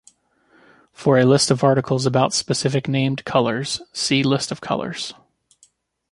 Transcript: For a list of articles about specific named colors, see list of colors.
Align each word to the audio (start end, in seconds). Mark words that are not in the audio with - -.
For 0.93 1.19
a 1.19 1.25
list 1.25 1.51
of 1.51 1.63
articles 1.63 2.07
about 2.07 2.33
specific 2.33 2.87
named 2.87 3.23
colors, 3.23 3.83
see 3.93 4.23
list 4.23 4.51
of 4.51 4.59
colors. 4.59 5.13